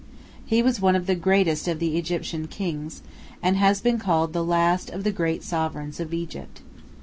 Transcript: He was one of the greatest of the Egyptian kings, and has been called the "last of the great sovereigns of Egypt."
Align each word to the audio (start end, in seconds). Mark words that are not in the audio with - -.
He 0.43 0.63
was 0.63 0.81
one 0.81 0.95
of 0.95 1.05
the 1.05 1.13
greatest 1.13 1.67
of 1.67 1.77
the 1.77 1.95
Egyptian 1.95 2.47
kings, 2.47 3.03
and 3.43 3.55
has 3.57 3.81
been 3.81 3.99
called 3.99 4.33
the 4.33 4.43
"last 4.43 4.89
of 4.89 5.03
the 5.03 5.11
great 5.11 5.43
sovereigns 5.43 5.99
of 5.99 6.11
Egypt." 6.11 6.61